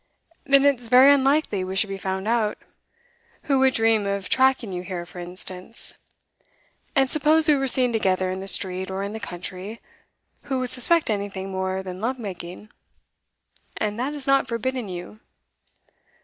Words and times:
'Then 0.45 0.65
it's 0.65 0.87
very 0.87 1.13
unlikely 1.13 1.63
we 1.63 1.75
should 1.75 1.87
be 1.87 1.95
found 1.95 2.27
out. 2.27 2.57
Who 3.43 3.59
would 3.59 3.75
dream 3.75 4.07
of 4.07 4.29
tracking 4.29 4.73
you 4.73 4.81
here, 4.81 5.05
for 5.05 5.19
instance? 5.19 5.93
And 6.95 7.07
suppose 7.07 7.47
we 7.47 7.53
were 7.55 7.67
seen 7.67 7.93
together 7.93 8.31
in 8.31 8.39
the 8.39 8.47
street 8.47 8.89
or 8.89 9.03
in 9.03 9.13
the 9.13 9.19
country, 9.19 9.79
who 10.45 10.57
would 10.57 10.71
suspect 10.71 11.11
anything 11.11 11.51
more 11.51 11.83
than 11.83 12.01
love 12.01 12.17
making? 12.17 12.69
and 13.77 13.99
that 13.99 14.15
is 14.15 14.25
not 14.25 14.47
forbidden 14.47 14.89
you. 14.89 15.19